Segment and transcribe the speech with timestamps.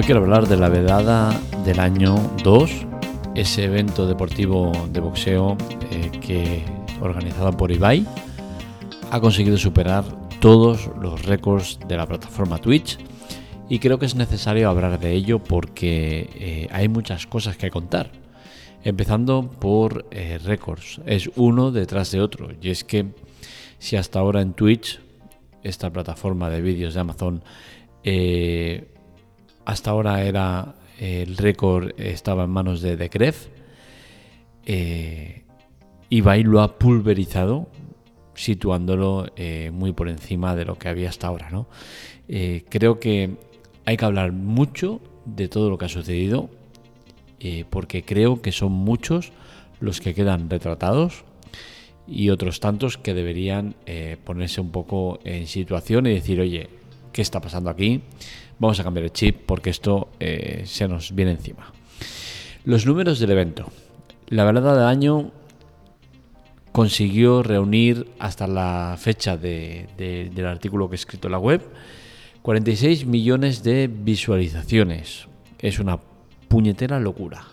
[0.00, 2.86] Hoy quiero hablar de la vedada del año 2,
[3.34, 5.58] ese evento deportivo de boxeo
[5.90, 6.64] eh, que
[7.02, 8.06] organizado por Ibai
[9.10, 10.04] ha conseguido superar
[10.40, 12.96] todos los récords de la plataforma Twitch.
[13.68, 18.10] Y creo que es necesario hablar de ello porque eh, hay muchas cosas que contar.
[18.82, 22.48] Empezando por eh, récords, es uno detrás de otro.
[22.58, 23.08] Y es que
[23.78, 24.98] si hasta ahora en Twitch,
[25.62, 27.44] esta plataforma de vídeos de Amazon,
[29.70, 33.46] hasta ahora era el récord estaba en manos de Decref.
[34.66, 35.44] Eh,
[36.08, 37.68] Ibai lo ha pulverizado,
[38.34, 41.50] situándolo eh, muy por encima de lo que había hasta ahora.
[41.50, 41.68] ¿no?
[42.28, 43.36] Eh, creo que
[43.84, 46.50] hay que hablar mucho de todo lo que ha sucedido,
[47.38, 49.30] eh, porque creo que son muchos
[49.78, 51.24] los que quedan retratados
[52.08, 53.76] y otros tantos que deberían
[54.24, 56.79] ponerse un poco en situación y decir, oye,
[57.12, 58.02] ¿qué está pasando aquí?
[58.58, 61.72] Vamos a cambiar el chip porque esto eh, se nos viene encima.
[62.64, 63.66] Los números del evento.
[64.28, 65.32] La verdad del año
[66.72, 71.62] consiguió reunir hasta la fecha del artículo que he escrito en la web
[72.42, 75.26] 46 millones de visualizaciones.
[75.58, 75.98] Es una
[76.48, 77.44] puñetera locura.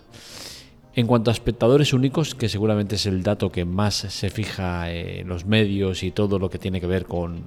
[0.98, 5.28] En cuanto a espectadores únicos, que seguramente es el dato que más se fija en
[5.28, 7.44] los medios y todo lo que tiene que ver con,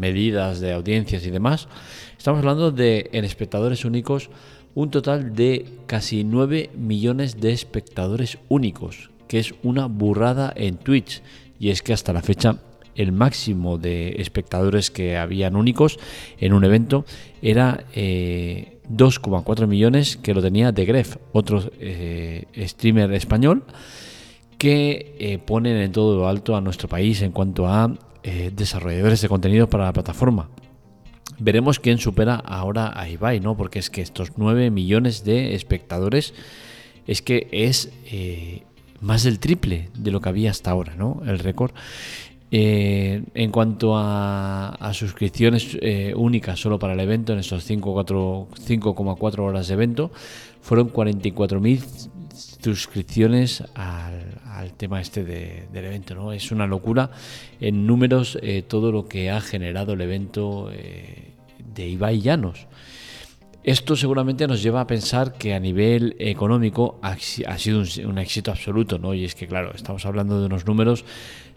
[0.00, 1.68] medidas de audiencias y demás,
[2.16, 4.30] estamos hablando de en espectadores únicos
[4.74, 11.20] un total de casi 9 millones de espectadores únicos, que es una burrada en Twitch.
[11.60, 12.62] Y es que hasta la fecha
[12.94, 15.98] el máximo de espectadores que habían únicos
[16.38, 17.04] en un evento
[17.42, 17.84] era...
[17.94, 23.64] Eh, 2,4 millones que lo tenía de Gref, otro eh, streamer español
[24.58, 29.20] que eh, ponen en todo lo alto a nuestro país en cuanto a eh, desarrolladores
[29.20, 30.48] de contenido para la plataforma.
[31.38, 33.56] Veremos quién supera ahora a Ibai, ¿no?
[33.56, 36.32] Porque es que estos 9 millones de espectadores
[37.06, 37.92] es que es
[39.00, 41.20] más del triple de lo que había hasta ahora, ¿no?
[41.26, 41.72] El récord.
[42.50, 49.68] Eh, en cuanto a, suscripciones eh, únicas solo para el evento, en estos 5,4 horas
[49.68, 50.12] de evento,
[50.60, 52.10] fueron 44.000
[52.62, 56.32] suscripciones al, tema este del evento.
[56.32, 57.10] Es una locura
[57.60, 62.66] en números eh, todo lo que ha generado el evento de Ibai Llanos.
[63.66, 68.52] Esto seguramente nos lleva a pensar que a nivel económico ha, sido un, un, éxito
[68.52, 69.12] absoluto, ¿no?
[69.12, 71.04] Y es que, claro, estamos hablando de unos números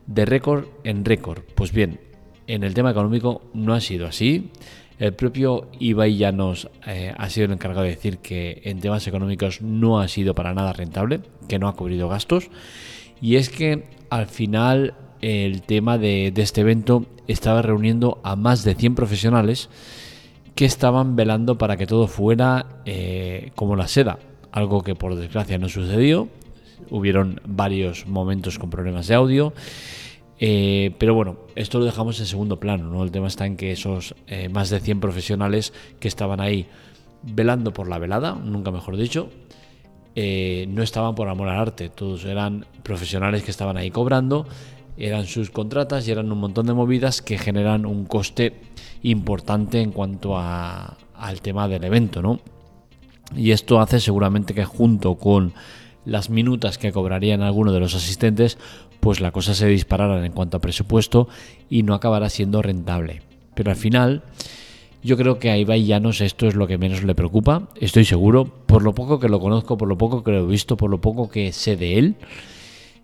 [0.07, 1.43] de récord en récord.
[1.55, 1.99] Pues bien,
[2.47, 4.49] en el tema económico no ha sido así.
[4.97, 9.07] El propio Ibai ya nos eh, ha sido el encargado de decir que en temas
[9.07, 12.49] económicos no ha sido para nada rentable, que no ha cubrido gastos.
[13.21, 18.75] Y es que al final el tema de, este evento estaba reuniendo a más de
[18.75, 19.69] 100 profesionales
[20.55, 24.19] que estaban velando para que todo fuera eh, como la seda,
[24.51, 26.27] algo que por desgracia no sucedió.
[26.89, 29.53] Hubieron varios momentos con problemas de audio
[30.39, 33.03] eh, pero bueno, esto lo dejamos en segundo plano, ¿no?
[33.03, 36.65] El tema está en que esos eh, más de 100 profesionales que estaban ahí
[37.23, 39.29] velando por la velada, nunca mejor dicho,
[40.15, 44.47] eh, no estaban por amor al arte, todos eran profesionales que estaban ahí cobrando,
[44.97, 48.61] eran sus contratas y eran un montón de movidas que generan un coste
[49.01, 52.39] importante en cuanto al tema del evento, ¿no?
[53.35, 55.53] Y esto hace seguramente que junto con
[56.05, 58.57] las minutas que cobrarían algunos de los asistentes,
[58.99, 61.27] pues la cosa se disparará en cuanto a presupuesto
[61.69, 63.21] y no acabará siendo rentable.
[63.53, 64.23] Pero al final,
[65.03, 68.45] yo creo que a Ibai Llanos esto es lo que menos le preocupa, estoy seguro,
[68.45, 70.99] por lo poco que lo conozco, por lo poco que lo he visto, por lo
[71.01, 72.15] poco que sé de él.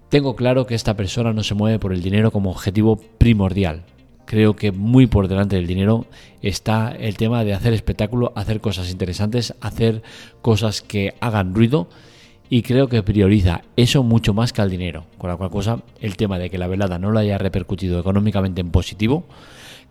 [0.10, 3.84] Tengo claro que esta persona no se mueve por el dinero como objetivo primordial.
[4.26, 6.06] Creo que muy por delante del dinero
[6.42, 10.02] está el tema de hacer espectáculo, hacer cosas interesantes, hacer
[10.42, 11.88] cosas que hagan ruido
[12.50, 15.06] y creo que prioriza eso mucho más que al dinero.
[15.18, 18.62] Con la cual cosa, el tema de que la velada no lo haya repercutido económicamente
[18.62, 19.26] en positivo,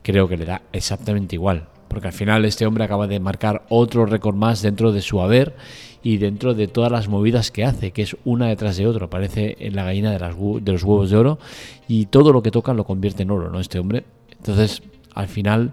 [0.03, 1.69] creo que le da exactamente igual.
[1.89, 5.55] Porque al final este hombre acaba de marcar otro récord más dentro de su haber
[6.03, 9.09] y dentro de todas las movidas que hace, que es una detrás de otra.
[9.09, 11.39] Parece en la gallina de, las, los huevos de oro
[11.89, 13.61] y todo lo que toca lo convierte en oro, ¿no?
[13.61, 14.05] Este hombre.
[14.39, 14.83] Entonces,
[15.15, 15.73] al final...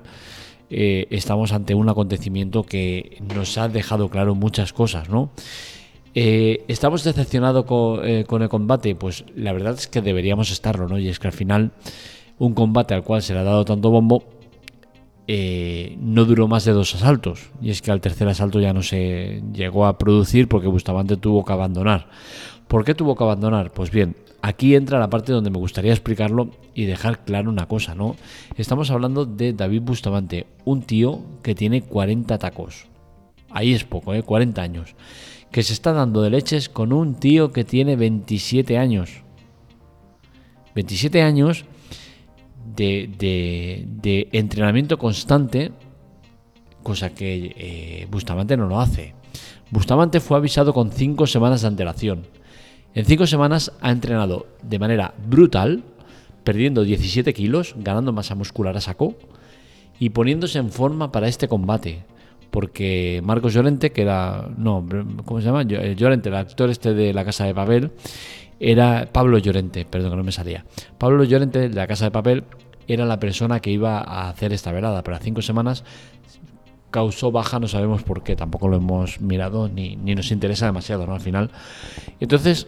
[0.73, 5.29] Eh, estamos ante un acontecimiento que nos ha dejado claro muchas cosas, ¿no?
[6.13, 7.65] Eh, ¿Estamos decepcionados
[8.03, 8.95] eh, con, el combate?
[8.95, 10.99] Pues la verdad es que deberíamos estarlo, ¿no?
[10.99, 11.71] Y es que al final
[12.37, 14.23] un combate al cual se le ha dado tanto bombo
[15.27, 17.51] eh, no duró más de dos asaltos.
[17.61, 21.45] Y es que al tercer asalto ya no se llegó a producir porque Bustamante tuvo
[21.45, 22.09] que abandonar.
[22.67, 23.71] ¿Por qué tuvo que abandonar?
[23.71, 27.95] Pues bien, aquí entra la parte donde me gustaría explicarlo y dejar claro una cosa,
[27.95, 28.15] ¿no?
[28.57, 32.87] Estamos hablando de David Bustamante, un tío que tiene 40 tacos.
[33.49, 34.23] ahí es poco, ¿eh?
[34.23, 34.95] 40 años,
[35.51, 39.23] que se está dando de leches con un tío que tiene 27 años.
[40.75, 41.65] 27 años
[42.75, 45.71] de, entrenamiento constante,
[46.83, 49.13] cosa que eh, Bustamante no lo hace.
[49.69, 52.27] Bustamante fue avisado con 5 semanas de antelación.
[52.93, 55.83] En 5 semanas ha entrenado de manera brutal,
[56.43, 59.15] perdiendo 17 kilos, ganando masa muscular a saco
[59.99, 62.03] y poniéndose en forma para este combate.
[62.51, 64.49] Porque Marcos Llorente, que era.
[64.57, 64.85] No,
[65.25, 65.63] ¿cómo se llama?
[65.63, 67.91] Eh, Llorente, el actor este de La Casa de Papel,
[68.59, 70.65] era Pablo Llorente, perdón que no me salía.
[70.97, 72.43] Pablo Llorente de La Casa de Papel
[72.87, 75.83] era la persona que iba a hacer esta velada, pero a cinco semanas
[76.91, 81.07] causó baja, no sabemos por qué, tampoco lo hemos mirado ni, ni nos interesa demasiado,
[81.07, 81.13] ¿no?
[81.13, 81.49] Al final.
[82.19, 82.67] Entonces,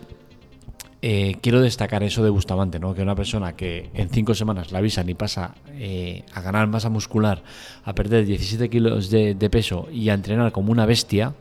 [1.06, 2.96] eh, quiero destacar eso de Bustamante, ¿no?
[2.96, 6.88] que una persona que en cinco semanas la avisan y pasa eh, a ganar masa
[6.88, 7.44] muscular,
[7.84, 11.36] a perder 17 kilos de, peso y a entrenar como una bestia,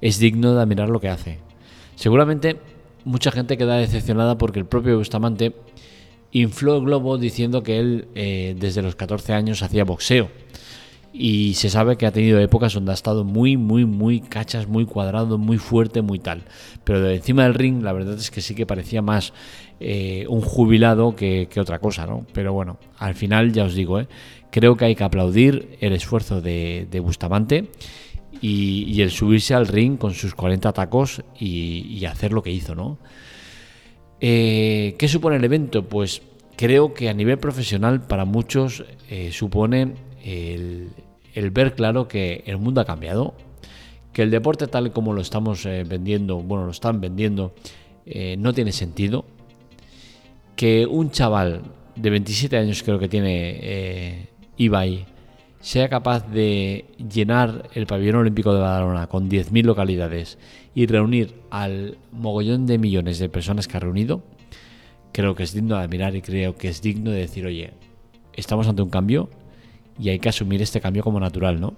[0.00, 1.38] es digno de admirar lo que hace.
[1.96, 2.60] Seguramente
[3.04, 5.54] mucha gente queda decepcionada porque el propio Bustamante
[6.30, 10.30] infló el globo diciendo que él eh, desde los 14 años hacía boxeo
[11.12, 14.86] y se sabe que ha tenido épocas donde ha estado muy, muy, muy cachas, muy
[14.86, 16.44] cuadrado, muy fuerte, muy tal.
[16.84, 19.34] Pero de encima del ring, la verdad es que sí que parecía más
[19.78, 22.26] eh, un jubilado que, otra cosa, ¿no?
[22.32, 24.08] Pero bueno, al final ya os digo, ¿eh?
[24.50, 27.68] creo que hay que aplaudir el esfuerzo de, Bustamante
[28.40, 32.98] y, el subirse al ring con sus 40 tacos y, hacer lo que hizo, ¿no?
[34.20, 35.86] Eh, ¿Qué supone el evento?
[35.86, 36.22] Pues
[36.56, 38.84] creo que a nivel profesional para muchos
[39.30, 43.34] supone el, ver claro que el mundo ha cambiado,
[44.12, 47.54] que el deporte tal como lo estamos eh, vendiendo, bueno, lo están vendiendo,
[48.06, 49.24] eh, no tiene sentido,
[50.56, 51.62] que un chaval
[51.96, 55.06] de 27 años creo que tiene eh, Ibai
[55.60, 60.38] sea capaz de llenar el pabellón olímpico de Badalona con 10.000 localidades
[60.74, 64.24] y reunir al mogollón de millones de personas que ha reunido,
[65.12, 67.74] creo que es digno de admirar y creo que es digno de decir, oye,
[68.32, 69.28] estamos ante un cambio,
[69.98, 71.74] y hay que asumir este cambio como natural, ¿no?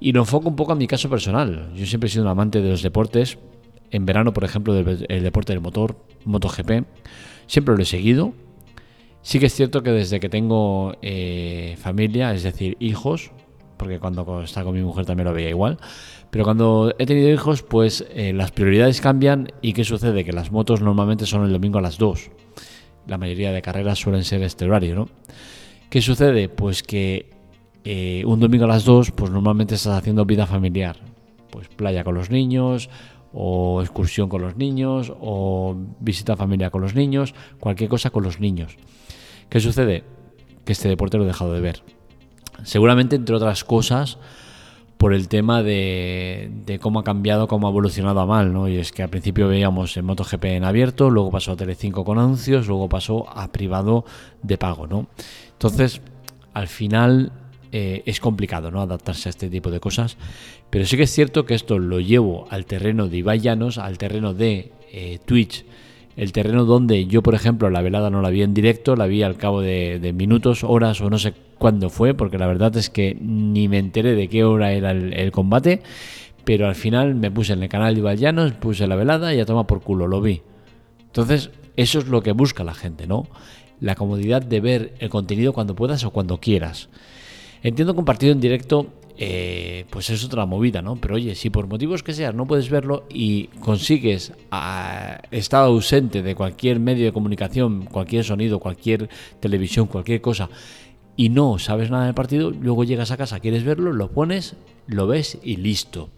[0.00, 1.72] Y lo enfoco un poco a mi caso personal.
[1.74, 3.38] Yo siempre he sido un amante de los deportes.
[3.90, 6.84] En verano, por ejemplo, el deporte del motor, MotoGP,
[7.46, 8.34] siempre lo he seguido.
[9.22, 13.32] Sí que es cierto que desde que tengo eh, familia, es decir, hijos,
[13.76, 15.78] porque cuando estaba con mi mujer también lo veía igual,
[16.30, 20.24] pero cuando he tenido hijos, pues eh, las prioridades cambian y ¿qué sucede?
[20.24, 22.30] Que las motos normalmente son el domingo a las 2.
[23.06, 25.08] La mayoría de carreras suelen ser este horario, ¿no?
[25.90, 26.48] ¿Qué sucede?
[26.48, 27.30] Pues que
[27.84, 30.96] eh, un domingo a las 2, pues normalmente estás haciendo vida familiar.
[31.50, 32.90] Pues playa con los niños,
[33.32, 38.40] o excursión con los niños, o visita familia con los niños, cualquier cosa con los
[38.40, 38.76] niños.
[39.48, 40.02] ¿Qué sucede?
[40.64, 41.82] Que este deporte lo he dejado de ver.
[42.64, 44.18] Seguramente, entre otras cosas,
[44.96, 48.68] por el tema de, de, cómo ha cambiado, cómo ha evolucionado a mal, ¿no?
[48.68, 52.18] Y es que al principio veíamos el MotoGP en abierto, luego pasó a Tele5 con
[52.18, 54.04] anuncios, luego pasó a privado
[54.42, 55.06] de pago, ¿no?
[55.56, 56.02] Entonces,
[56.52, 57.32] al final
[57.72, 58.80] eh, es complicado ¿no?
[58.80, 60.16] adaptarse a este tipo de cosas,
[60.70, 63.98] pero sí que es cierto que esto lo llevo al terreno de Ibai Llanos, al
[63.98, 65.64] terreno de eh, Twitch,
[66.16, 69.22] el terreno donde yo, por ejemplo, la velada no la vi en directo, la vi
[69.22, 73.16] al cabo de, minutos, horas o no sé cuándo fue, porque la verdad es que
[73.20, 75.82] ni me enteré de qué hora era el, combate,
[76.44, 79.40] pero al final me puse en el canal de Ibai Llanos, puse la velada y
[79.40, 80.40] a toma por culo, lo vi.
[81.06, 83.26] Entonces, eso es lo que busca la gente, ¿no?
[83.80, 86.88] La comodidad de ver el contenido cuando puedas o cuando quieras.
[87.62, 88.86] Entiendo compartido en directo,
[89.18, 90.96] eh, pues es otra movida, ¿no?
[90.96, 96.22] Pero oye, si por motivos que sean no puedes verlo y consigues a, estar ausente
[96.22, 99.08] de cualquier medio de comunicación, cualquier sonido, cualquier
[99.40, 100.50] televisión, cualquier cosa,
[101.16, 104.54] y no sabes nada del partido, luego llegas a casa, quieres verlo, lo pones,
[104.86, 106.10] lo ves y listo.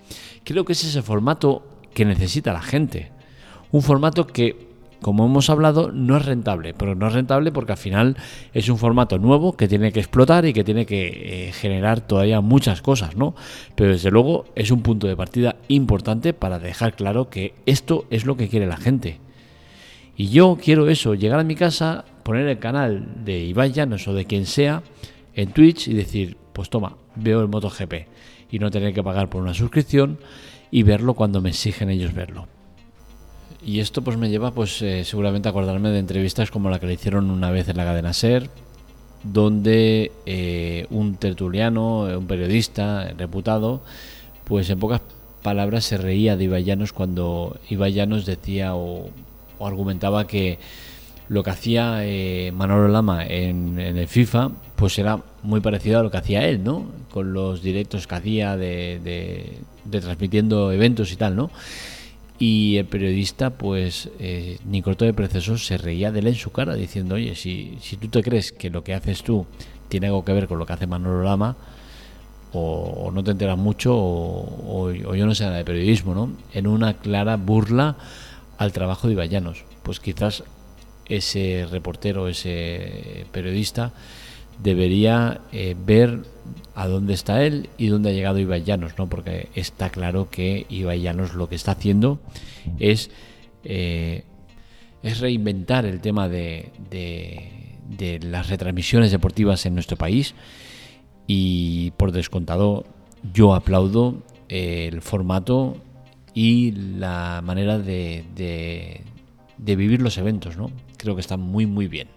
[0.42, 1.62] Creo que ese es el formato
[1.94, 3.12] que necesita la gente.
[3.70, 4.67] Un formato que
[5.00, 8.16] como hemos hablado, no es rentable, pero no es rentable porque al final
[8.52, 12.40] es un formato nuevo que tiene que explotar y que tiene que eh, generar todavía
[12.40, 13.34] muchas cosas, ¿no?
[13.74, 18.26] Pero desde luego es un punto de partida importante para dejar claro que esto es
[18.26, 19.18] lo que quiere la gente.
[20.16, 24.14] Y yo quiero eso, llegar a mi casa, poner el canal de Ibai Llanos o
[24.14, 24.82] de quien sea
[25.34, 27.94] en Twitch y decir, pues toma, veo el MotoGP
[28.50, 30.18] y no tener que pagar por una suscripción
[30.72, 32.57] y verlo cuando me exigen ellos verlo.
[33.64, 36.86] Y esto pues me lleva pues eh, seguramente a acordarme de entrevistas como la que
[36.86, 38.48] le hicieron una vez en la cadena SER,
[39.24, 43.82] donde eh, un tertuliano, un periodista reputado,
[44.44, 45.00] pues en pocas
[45.42, 49.10] palabras se reía de Ibayanos cuando Ibayanos decía o,
[49.60, 50.58] argumentaba que
[51.28, 56.10] lo que hacía eh, Manolo Lama en, el FIFA, pues era muy parecido a lo
[56.10, 56.86] que hacía él, ¿no?
[57.10, 59.58] Con los directos que hacía de,
[59.90, 61.50] de, transmitiendo eventos y tal, ¿no?
[62.38, 66.52] Y el periodista, pues, eh, ni corto de procesos, se reía de él en su
[66.52, 69.46] cara, diciendo, oye, si, si tú te crees que lo que haces tú
[69.88, 71.56] tiene algo que ver con lo que hace Manolo Lama,
[72.52, 76.32] o, no te enteras mucho, o, yo no sé nada de periodismo, ¿no?
[76.52, 77.96] En una clara burla
[78.56, 79.64] al trabajo de Ibayanos.
[79.82, 80.44] Pues quizás
[81.06, 83.92] ese reportero, ese periodista,
[84.62, 86.22] debería eh, ver
[86.74, 88.64] a dónde está él y dónde ha llegado Ibai
[88.96, 89.08] ¿no?
[89.08, 91.02] porque está claro que Ibai
[91.34, 92.20] lo que está haciendo
[92.78, 93.10] es,
[93.64, 94.24] eh,
[95.02, 100.34] es reinventar el tema de, de, las retransmisiones deportivas en nuestro país
[101.26, 102.84] y por descontado
[103.32, 105.76] yo aplaudo el formato
[106.32, 108.24] y la manera de,
[109.58, 110.70] de vivir los eventos, ¿no?
[110.96, 112.08] Creo que está muy, muy bien.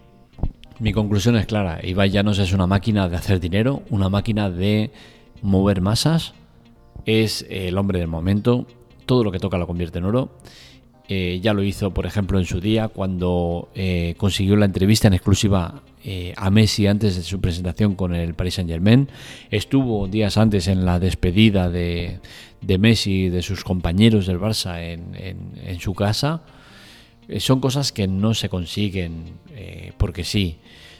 [0.82, 4.90] Mi conclusión es clara, Ibai Llanos es una máquina de hacer dinero, una máquina de
[5.40, 6.34] mover masas,
[7.06, 8.66] es el hombre del momento,
[9.06, 10.30] todo lo que toca lo convierte en oro.
[11.06, 15.14] Eh, ya lo hizo, por ejemplo, en su día cuando eh, consiguió la entrevista en
[15.14, 19.08] exclusiva eh, a Messi antes de su presentación con el Paris Saint Germain.
[19.52, 22.18] Estuvo días antes en la despedida de,
[22.60, 26.42] de Messi de sus compañeros del Barça en su casa.
[27.28, 30.58] Eh, son cosas que no se consiguen eh, porque sí.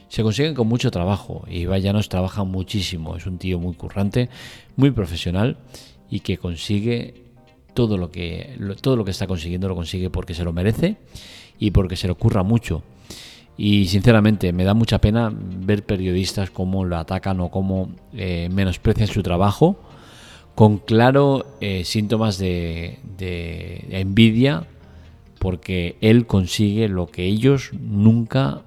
[0.08, 3.16] Se consiguen con mucho trabajo y Vallanos trabaja muchísimo.
[3.16, 4.28] Es un tío muy currante,
[4.76, 5.56] muy profesional
[6.10, 7.14] y que consigue
[7.72, 10.96] todo lo que todo lo que está consiguiendo lo consigue porque se lo merece
[11.58, 12.82] y porque se le ocurra mucho.
[13.56, 19.08] Y sinceramente me da mucha pena ver periodistas cómo lo atacan o cómo eh, menosprecian
[19.08, 19.80] su trabajo
[20.54, 24.66] con claro síntomas de, de envidia
[25.42, 28.62] porque él consigue lo que ellos nunca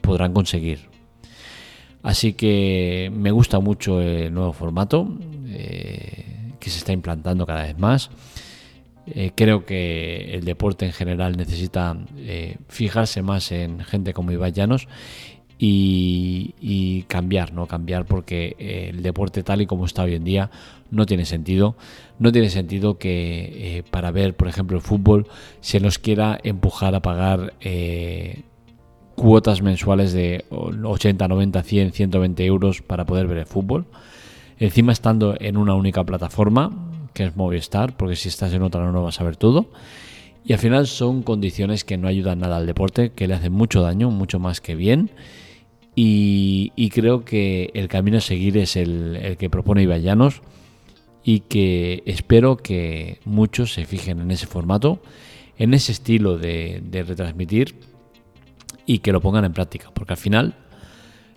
[0.00, 0.88] podrán conseguir.
[2.02, 5.06] Así que me gusta mucho el nuevo formato
[5.48, 8.08] eh, que se está implantando cada vez más.
[9.06, 14.52] Eh, creo que el deporte en general necesita eh, fijarse más en gente como Ibai
[14.52, 14.88] Llanos
[15.58, 17.66] y, cambiar, ¿no?
[17.66, 20.50] Cambiar porque eh, el deporte tal y como está hoy en día
[20.90, 21.76] no tiene sentido.
[22.18, 25.26] No tiene sentido que eh, para ver, por ejemplo, el fútbol
[25.60, 28.42] se nos quiera empujar a pagar eh,
[29.14, 33.86] cuotas mensuales de 80, 90, 100, 120 euros para poder ver el fútbol.
[34.58, 39.02] Encima estando en una única plataforma, que es Movistar, porque si estás en otra no
[39.02, 39.66] vas a ver todo.
[40.44, 43.82] Y al final son condiciones que no ayudan nada al deporte, que le hacen mucho
[43.82, 45.10] daño, mucho más que bien
[45.98, 50.42] y, creo que el camino a seguir es el, que propone Ibayanos
[51.24, 55.00] y que espero que muchos se fijen en ese formato,
[55.56, 57.76] en ese estilo de, retransmitir
[58.84, 60.54] y que lo pongan en práctica, porque al final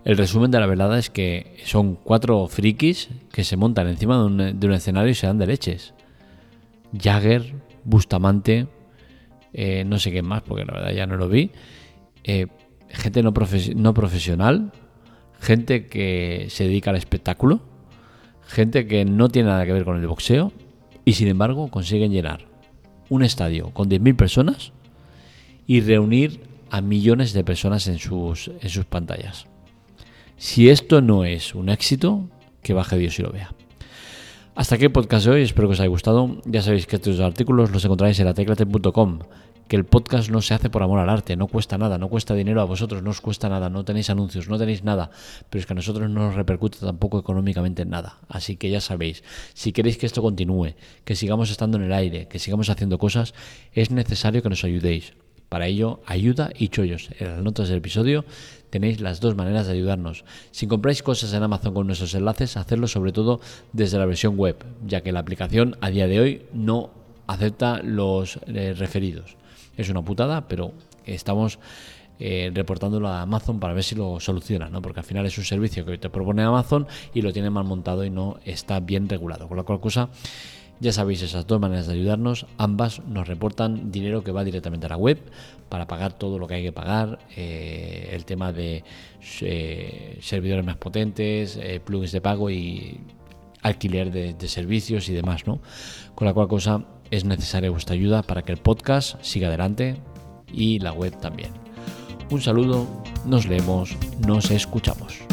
[0.03, 4.25] el resumen de la velada es que son cuatro frikis que se montan encima de
[4.25, 5.93] un, escenario y se dan de leches.
[6.91, 8.67] Jagger, Bustamante,
[9.53, 11.51] eh, no sé qué más, porque la verdad ya no lo vi.
[12.25, 12.47] Eh,
[12.89, 13.33] gente no,
[13.75, 14.71] no profesional,
[15.39, 17.61] gente que se dedica al espectáculo,
[18.45, 20.51] gente que no tiene nada que ver con el boxeo
[21.05, 22.45] y sin embargo consiguen llenar
[23.09, 24.71] un estadio con 10.000 personas
[25.67, 26.41] y reunir
[26.71, 29.47] a millones de personas en sus, en sus pantallas.
[30.37, 32.29] Si esto no es un éxito,
[32.61, 33.53] que baje Dios y lo vea.
[34.59, 36.35] Hasta aquí el podcast de hoy, espero que os haya gustado.
[36.43, 39.19] Ya sabéis que estos artículos los encontráis en la teclate.com
[39.69, 42.35] que el podcast no se hace por amor al arte, no cuesta nada, no cuesta
[42.35, 45.11] dinero a vosotros, no os cuesta nada, no tenéis anuncios, no tenéis nada,
[45.49, 48.17] pero es que a nosotros no nos repercute tampoco económicamente en nada.
[48.27, 49.23] Así que ya sabéis,
[49.53, 50.73] si queréis que esto continúe,
[51.05, 53.33] que sigamos estando en el aire, que sigamos haciendo cosas,
[53.71, 55.13] es necesario que nos ayudéis.
[55.49, 57.09] Para ello, ayuda y chollos.
[57.19, 58.23] En las notas del episodio
[58.69, 60.23] tenéis las dos maneras de ayudarnos.
[60.51, 63.41] Si compráis cosas en Amazon con nuestros enlaces, hacerlo sobre todo
[63.73, 66.91] desde la versión web, ya que la aplicación a día de hoy no
[67.25, 69.37] acepta los eh, referidos.
[69.75, 70.73] Es una putada, pero
[71.05, 71.59] estamos
[72.19, 74.81] eh, reportándolo a Amazon para ver si lo soluciona, ¿no?
[74.81, 78.03] Porque al final es un servicio que te propone Amazon y lo tiene mal montado
[78.03, 79.47] y no está bien regulado.
[79.47, 80.09] Con la cual cosa,
[80.79, 82.45] ya sabéis esas dos maneras de ayudarnos.
[82.57, 85.19] Ambas nos reportan dinero que va directamente a la web
[85.69, 87.19] para pagar todo lo que hay que pagar.
[87.35, 88.83] Eh, el tema de
[89.41, 93.01] eh, servidores más potentes, plugins de pago y
[93.61, 95.59] alquiler de, de servicios y demás, ¿no?
[96.15, 99.97] Con la cual cosa es necesaria vuestra ayuda para que el podcast siga adelante
[100.51, 101.51] y la web también.
[102.29, 102.87] Un saludo,
[103.25, 103.95] nos leemos,
[104.25, 105.28] nos escuchamos.